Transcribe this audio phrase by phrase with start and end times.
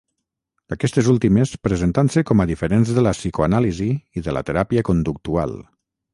[0.75, 5.57] Aquestes últimes presentant-se com a diferents de la psicoanàlisi i de la teràpia conductual.